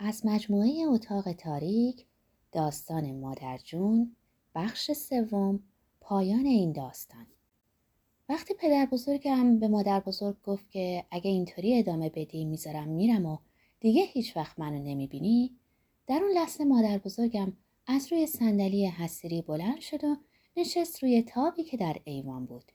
[0.00, 2.06] از مجموعه اتاق تاریک
[2.52, 4.16] داستان مادرجون
[4.54, 5.60] بخش سوم
[6.00, 7.26] پایان این داستان.
[8.28, 13.38] وقتی پدر بزرگم به مادر بزرگ گفت که اگه اینطوری ادامه بدی می‌ذارم میرم و
[13.80, 15.56] دیگه هیچ وقت منو نمی‌بینی
[16.06, 17.52] در اون لحظه مادر بزرگم
[17.86, 20.16] از روی صندلی حسیری بلند شد و
[20.56, 22.72] نشست روی تابی که در ایوان بود.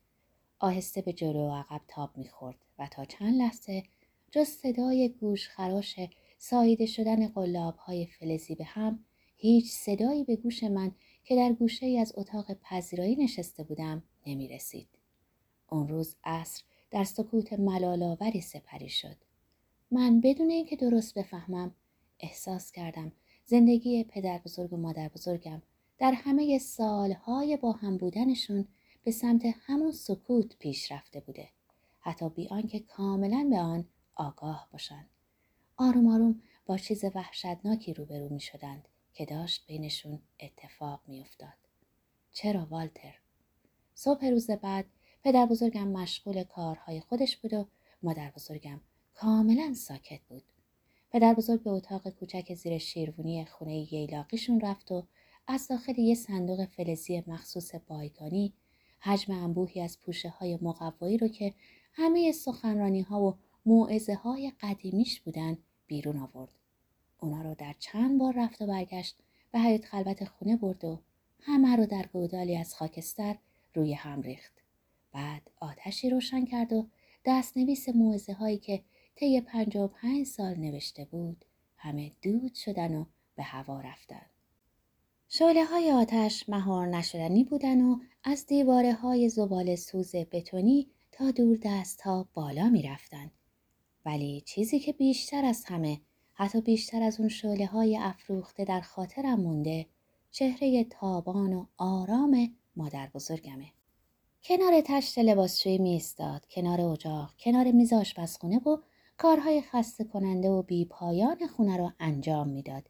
[0.60, 3.84] آهسته به جلو و عقب تاب می‌خورد و تا چند لحظه
[4.32, 6.00] جز صدای گوش خراش
[6.46, 9.05] ساییده شدن قلاب های فلزی به هم
[9.36, 10.91] هیچ صدایی به گوش من
[11.23, 14.88] که در گوشه ای از اتاق پذیرایی نشسته بودم نمی رسید.
[15.70, 19.16] اون روز عصر در سکوت ملالاوری سپری شد.
[19.91, 21.76] من بدون اینکه درست بفهمم
[22.20, 23.12] احساس کردم
[23.46, 25.62] زندگی پدر بزرگ و مادر بزرگم
[25.98, 28.68] در همه سالهای با هم بودنشون
[29.04, 31.49] به سمت همون سکوت پیش رفته بوده.
[31.99, 33.85] حتی بی آنکه کاملا به آن
[34.16, 35.10] آگاه باشند.
[35.77, 41.54] آروم آروم با چیز وحشتناکی روبرو می شدند که داشت بینشون اتفاق می افتاد.
[42.32, 43.13] چرا والتر؟
[43.96, 44.85] صبح روز بعد
[45.24, 47.68] پدر بزرگم مشغول کارهای خودش بود و
[48.04, 48.82] مادر بزرگم
[49.13, 50.44] کاملا ساکت بود.
[51.12, 55.04] پدر بزرگ به اتاق کوچک زیر شیروونی خونه ییلاقیشون رفت و
[55.48, 58.54] از داخل یه صندوق فلزی مخصوص بایگانی
[58.99, 61.54] حجم انبوهی از پوشه های مقوایی رو که
[61.94, 63.35] همه سخنرانی ها و
[63.66, 66.52] موعظه های قدیمیش بودن بیرون آورد.
[67.19, 69.16] اونا رو در چند بار رفت و برگشت
[69.52, 71.00] به حیات خلوت خونه برد و
[71.40, 73.36] همه رو در گودالی از خاکستر
[73.74, 74.53] روی هم ریخت.
[75.12, 76.88] بعد آتشی روشن کرد و
[77.25, 78.84] دستنویس موعظه هایی که
[79.16, 81.46] طی پنجاه پنج سال نوشته بود
[81.78, 83.06] همه دود شدن و
[83.36, 84.25] به هوا رفتن.
[85.30, 91.58] شعله های آتش مهار نشدنی بودن و از دیواره های زبال سوز بتونی تا دور
[91.64, 93.31] دست ها بالا می رفتن.
[94.06, 96.01] ولی چیزی که بیشتر از همه
[96.34, 99.85] حتی بیشتر از اون شعله های افروخته در خاطرم مونده
[100.31, 103.66] چهره تابان و آرام مادر بزرگمه.
[104.44, 108.78] کنار تشت لباسشویی میستاد کنار اجاق کنار میز آشپزخونه و
[109.17, 112.89] کارهای خسته کننده و بی پایان خونه رو انجام می‌داد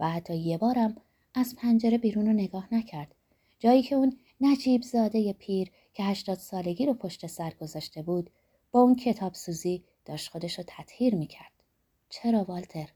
[0.00, 0.96] و حتی یه بارم
[1.34, 3.14] از پنجره بیرون رو نگاه نکرد
[3.58, 8.30] جایی که اون نجیب زاده پیر که هشتاد سالگی رو پشت سر گذاشته بود
[8.70, 11.52] با اون کتاب سوزی داشت خودش رو تطهیر می‌کرد.
[12.08, 12.88] چرا والتر؟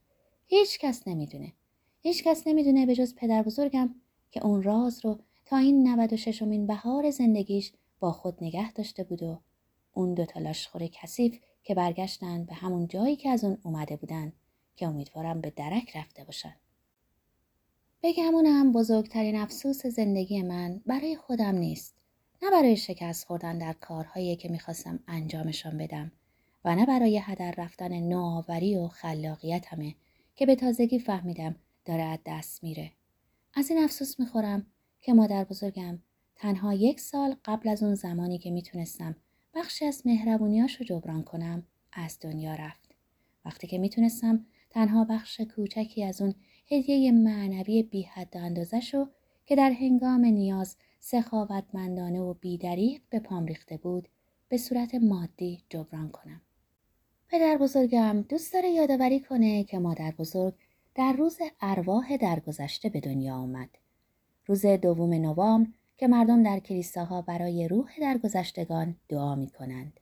[0.46, 1.52] هیچ کس نمی‌دونه.
[2.00, 3.94] هیچ کس نمی‌دونه به جز پدر بزرگم
[4.30, 9.22] که اون راز رو تا این 96 امین بهار زندگیش با خود نگه داشته بود
[9.22, 9.40] و
[9.92, 14.32] اون دوتا لاشخور کثیف که برگشتن به همون جایی که از اون اومده بودن
[14.76, 16.56] که امیدوارم به درک رفته باشن.
[18.02, 21.94] بگمونم بزرگترین افسوس زندگی من برای خودم نیست.
[22.42, 26.12] نه برای شکست خوردن در کارهایی که می‌خواستم انجامشان بدم
[26.66, 29.94] و نه برای هدر رفتن نوآوری و خلاقیتمه
[30.34, 32.92] که به تازگی فهمیدم داره از دست میره.
[33.54, 34.66] از این افسوس می‌خورم
[35.00, 35.98] که مادر بزرگم
[36.36, 39.16] تنها یک سال قبل از اون زمانی که می‌تونستم
[39.54, 41.62] بخشی از مهربونیاش رو جبران کنم
[41.92, 42.94] از دنیا رفت.
[43.44, 46.34] وقتی که می‌تونستم تنها بخش کوچکی از اون
[46.70, 49.08] هدیه معنوی بی حد اندازش رو
[49.46, 54.08] که در هنگام نیاز سخاوتمندانه و بیدریق به پام ریخته بود
[54.48, 56.40] به صورت مادی جبران کنم.
[57.28, 60.54] پدر بزرگم دوست داره یادآوری کنه که مادر بزرگ
[60.94, 63.68] در روز ارواح درگذشته به دنیا آمد.
[64.46, 70.00] روز دوم نوامبر که مردم در کلیساها برای روح درگذشتگان دعا می کنند.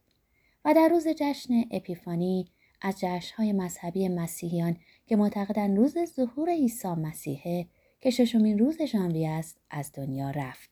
[0.64, 2.48] و در روز جشن اپیفانی
[2.80, 4.76] از جشنهای مذهبی مسیحیان
[5.06, 7.66] که معتقدن روز ظهور عیسی مسیحه
[8.00, 10.70] که ششمین روز ژانویه است از دنیا رفت.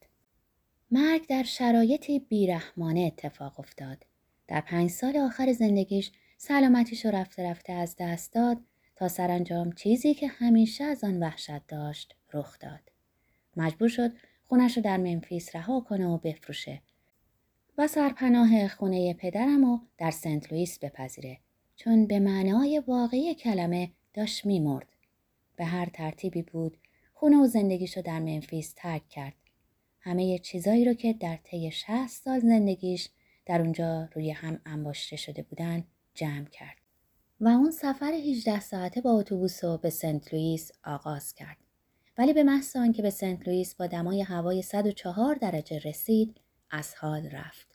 [0.91, 4.07] مرگ در شرایطی بیرحمانه اتفاق افتاد.
[4.49, 6.13] در پنج سال آخر زندگیش
[6.45, 8.59] سلامتیش رو رفته رفته از دست داد
[8.97, 12.81] تا سرانجام چیزی که همیشه از آن وحشت داشت رخ داد.
[13.57, 14.13] مجبور شد
[14.45, 16.83] خونش رو در منفیس رها کنه و بفروشه
[17.79, 21.39] و سرپناه خونه پدرم رو در سنت لوئیس بپذیره
[21.77, 24.89] چون به معنای واقعی کلمه داشت میمرد.
[25.57, 26.79] به هر ترتیبی بود
[27.13, 29.35] خونه و زندگیشو در منفیس ترک کرد.
[30.01, 33.09] همه چیزایی رو که در طی 60 سال زندگیش
[33.47, 36.77] در اونجا روی هم انباشته شده بودن جمع کرد.
[37.41, 41.57] و اون سفر 18 ساعته با اتوبوس به سنت لوئیس آغاز کرد.
[42.19, 46.37] ولی به محض آنکه به سنت لوئیس با دمای هوای 104 درجه رسید
[46.71, 47.69] از حال رفت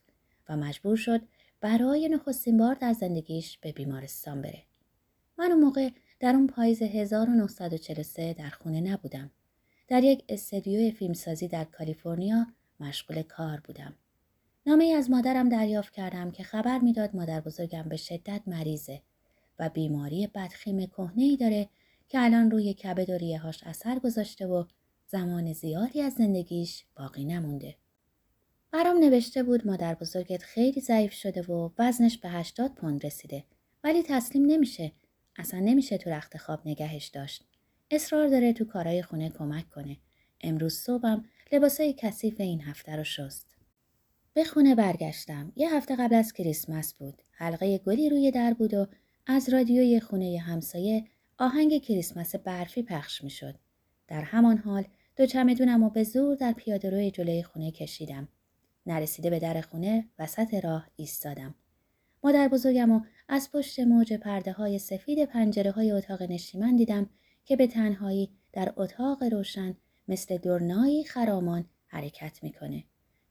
[0.49, 1.21] و مجبور شد
[1.61, 4.63] برای نخستین بار در زندگیش به بیمارستان بره.
[5.37, 5.89] من اون موقع
[6.19, 9.31] در اون پاییز 1943 در خونه نبودم.
[9.87, 12.47] در یک استدیو فیلمسازی در کالیفرنیا
[12.79, 13.93] مشغول کار بودم.
[14.67, 19.01] نامه ای از مادرم دریافت کردم که خبر می‌داد مادر بزرگم به شدت مریضه
[19.59, 21.69] و بیماری بدخیم کهنه ای داره
[22.07, 24.65] که الان روی کبد و ریههاش اثر گذاشته و
[25.07, 27.75] زمان زیادی از زندگیش باقی نمونده.
[28.71, 33.43] برام نوشته بود مادر بزرگت خیلی ضعیف شده و وزنش به 80 پوند رسیده
[33.83, 34.91] ولی تسلیم نمیشه.
[35.37, 37.43] اصلا نمیشه تو رخت خواب نگهش داشت.
[37.91, 39.97] اصرار داره تو کارهای خونه کمک کنه.
[40.41, 43.56] امروز صبحم لباسای کثیف این هفته رو شست.
[44.37, 45.51] به خونه برگشتم.
[45.55, 47.21] یه هفته قبل از کریسمس بود.
[47.31, 48.87] حلقه گلی روی در بود و
[49.27, 51.05] از رادیوی خونه همسایه
[51.37, 53.55] آهنگ کریسمس برفی پخش می شد.
[54.07, 54.83] در همان حال
[55.15, 58.27] دو چمدونم و به زور در پیاده روی جلوی خونه کشیدم.
[58.85, 61.55] نرسیده به در خونه وسط راه ایستادم.
[62.23, 67.09] مادر بزرگم و از پشت موج پرده های سفید پنجره های اتاق نشیمن دیدم
[67.45, 72.83] که به تنهایی در اتاق روشن مثل دورنایی خرامان حرکت می‌کنه.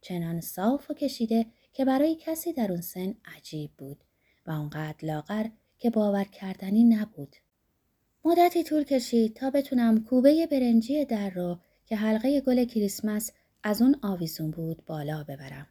[0.09, 4.05] چنان صاف و کشیده که برای کسی در اون سن عجیب بود
[4.47, 5.47] و اونقدر لاغر
[5.79, 7.37] که باور کردنی نبود.
[8.25, 13.31] مدتی طول کشید تا بتونم کوبه برنجی در رو که حلقه گل کریسمس
[13.63, 15.67] از اون آویزون بود بالا ببرم.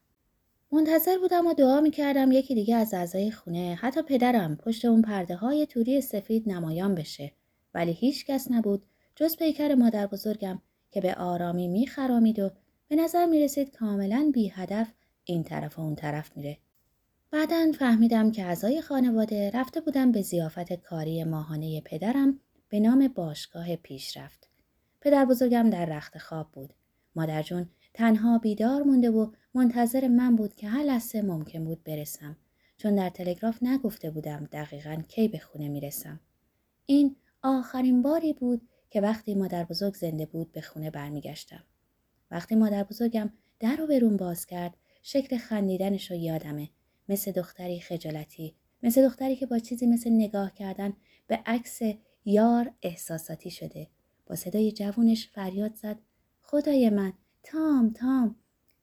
[0.72, 5.36] منتظر بودم و دعا می‌کردم یکی دیگه از اعضای خونه حتی پدرم پشت اون پرده
[5.36, 7.32] های توری سفید نمایان بشه
[7.74, 8.86] ولی هیچ کس نبود
[9.16, 10.62] جز پیکر مادر بزرگم
[10.92, 12.50] که به آرامی میخرامید و
[12.88, 14.94] به نظر می‌رسید کاملا بی هدف
[15.24, 16.58] این طرف و اون طرف میره.
[17.32, 22.40] بعدا فهمیدم که اعضای خانواده رفته بودم به زیافت کاری ماهانه پدرم
[22.70, 24.50] به نام باشگاه پیشرفت.
[25.02, 26.74] پدر بزرگم در رخت خواب بود.
[27.16, 32.38] مادر جون تنها بیدار مونده و منتظر من بود که هر لحظه ممکن بود برسم
[32.78, 36.20] چون در تلگراف نگفته بودم دقیقا کی به خونه می‌رسم.
[36.86, 41.64] این آخرین باری بود که وقتی مادر بزرگ زنده بود به خونه برمیگشتم.
[42.32, 43.30] وقتی مادر بزرگم
[43.60, 46.70] در رو برون باز کرد شکل خندیدنش رو یادمه.
[47.10, 50.94] مثل دختری خجالتی مثل دختری که با چیزی مثل نگاه کردن
[51.28, 51.80] به عکس
[52.26, 53.88] یار احساساتی شده.
[54.26, 55.98] با صدای جوونش فریاد زد
[56.42, 57.14] خدای من
[57.44, 58.36] تام تام.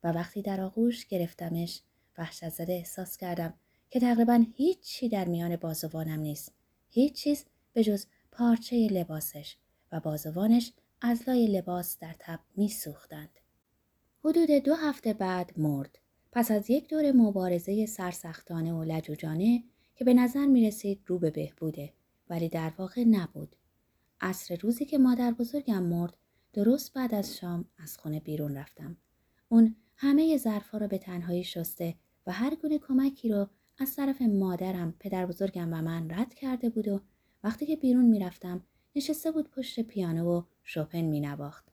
[0.05, 1.81] و وقتی در آغوش گرفتمش
[2.19, 3.55] وحشت زده احساس کردم
[3.91, 6.53] که تقریبا هیچی در میان بازوانم نیست.
[6.91, 9.57] هیچ چیز به جز پارچه لباسش
[9.93, 10.73] و بازوانش
[11.05, 13.39] از لای لباس در تب می سوختند.
[14.25, 15.99] حدود دو هفته بعد مرد.
[16.33, 19.65] پس از یک دور مبارزه سرسختانه و لجوجانه
[19.95, 21.93] که به نظر می رسید رو به بهبوده
[22.29, 23.57] ولی در واقع نبود.
[24.21, 26.17] عصر روزی که مادر بزرگم مرد
[26.53, 28.97] درست بعد از شام از خونه بیرون رفتم.
[29.49, 31.95] اون همه ظرفها رو به تنهایی شسته
[32.27, 36.89] و هر گونه کمکی رو از طرف مادرم، پدر بزرگم و من رد کرده بود
[36.89, 37.01] و
[37.45, 38.65] وقتی که بیرون می‌رفتم
[38.97, 41.65] نشسته بود پشت پیانو و شوپن می نواخت.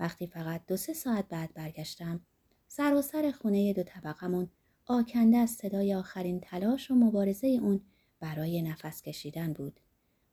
[0.00, 2.20] وقتی فقط دو سه ساعت بعد برگشتم
[2.68, 4.50] سر و سر خونه دو طبقمون
[4.86, 7.80] آکنده از صدای آخرین تلاش و مبارزه اون
[8.20, 9.80] برای نفس کشیدن بود.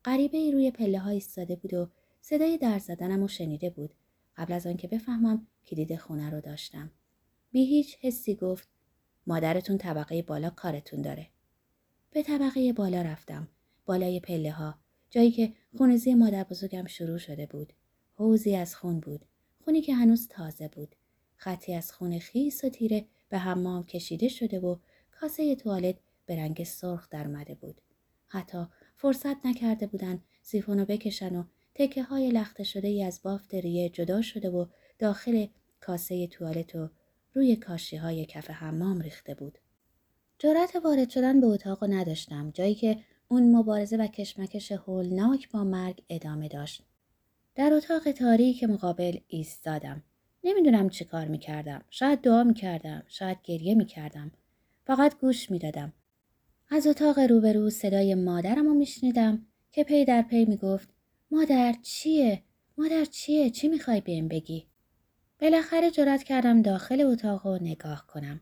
[0.05, 1.89] غریبه ای روی پله های ایستاده بود و
[2.21, 3.93] صدای در زدنم و شنیده بود.
[4.37, 6.91] قبل از آنکه بفهمم کلید خونه رو داشتم.
[7.51, 8.67] بی هیچ حسی گفت
[9.27, 11.27] مادرتون طبقه بالا کارتون داره.
[12.11, 13.47] به طبقه بالا رفتم.
[13.85, 14.80] بالای پله ها.
[15.11, 17.73] جایی که خونزی مادر بزرگم شروع شده بود.
[18.15, 19.25] حوزی از خون بود.
[19.65, 20.95] خونی که هنوز تازه بود.
[21.35, 24.75] خطی از خون خیس و تیره به حمام کشیده شده و
[25.11, 27.81] کاسه توالت به رنگ سرخ درمده بود.
[28.27, 28.65] حتی
[28.95, 31.43] فرصت نکرده بودن سیفونو بکشن و
[31.75, 34.65] تکه های لخته شده ای از بافت ریه جدا شده و
[34.99, 35.47] داخل
[35.79, 36.89] کاسه توالت و
[37.33, 39.57] روی کاشی های کف حمام ریخته بود.
[40.39, 42.97] جرأت وارد شدن به اتاق نداشتم جایی که
[43.31, 46.83] اون مبارزه و کشمکش هولناک با مرگ ادامه داشت.
[47.55, 50.03] در اتاق تاریک مقابل ایستادم.
[50.43, 51.81] نمی‌دونم چی کار می‌کردم.
[51.89, 53.03] شاید دعا می‌کردم.
[53.07, 54.31] شاید گریه می‌کردم.
[54.85, 55.93] فقط گوش می‌دادم.
[56.69, 60.89] از اتاق روبرو صدای مادرم رو میشنیدم که پی در پی می‌گفت
[61.31, 62.43] مادر چیه؟
[62.77, 64.67] مادر چیه؟ چی می‌خوای بهم بگی؟
[65.39, 68.41] بالاخره جرات کردم داخل اتاق و نگاه کنم.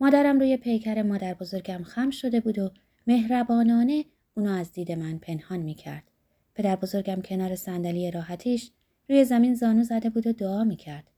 [0.00, 2.70] مادرم روی پیکر مادر بزرگم خم شده بود و
[3.06, 4.04] مهربانانه
[4.38, 6.02] اونو از دید من پنهان می‌کرد.
[6.54, 8.70] پدر بزرگم کنار صندلی راحتیش
[9.08, 11.10] روی زمین زانو زده بود و دعا می‌کرد.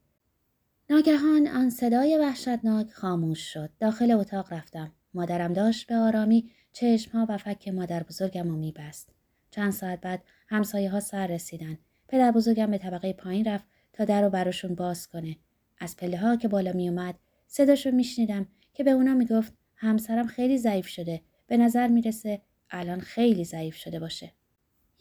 [0.91, 3.71] ناگهان آن صدای وحشتناک خاموش شد.
[3.81, 4.93] داخل اتاق رفتم.
[5.15, 9.13] مادرم داشت به آرامی چشمها و فک مادر بزرگم رو میبست.
[9.51, 11.79] چند ساعت بعد همسایه ها سر رسیدن.
[12.09, 15.37] پدر بزرگم به طبقه پایین رفت تا در رو براشون باز کنه.
[15.79, 17.15] از پله ها که بالا می اومد
[17.47, 21.21] صداشو میشنیدم که به اونا می‌گفت همسرم خیلی ضعیف شده.
[21.47, 24.33] به نظر می‌رسه الان خیلی ضعیف شده باشه.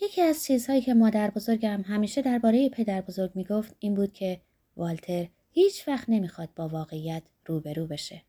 [0.02, 4.42] یکی از چیزهایی که مادر بزرگم همیشه درباره پدر بزرگ می‌گفت این بود که
[4.78, 8.22] والتر هیچ وقت نمی‌خواد با واقعیت روبرو بشه.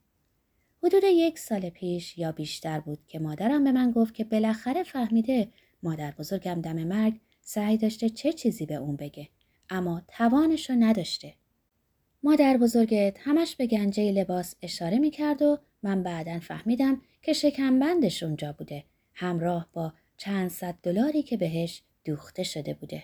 [0.82, 5.48] حدود یک سال پیش یا بیشتر بود که مادرم به من گفت که بالاخره فهمیده
[5.82, 9.28] مادر بزرگم دم مرگ سعی داشته چه چیزی به اون بگه
[9.70, 11.34] اما توانش توانشو نداشته.
[12.22, 18.52] مادر بزرگت همش به گنجه لباس اشاره می‌کرد و من بعدا فهمیدم که شکمبندش اونجا
[18.52, 18.84] بوده
[19.20, 23.02] همراه با چند صد دلاری که بهش دوخته شده بوده.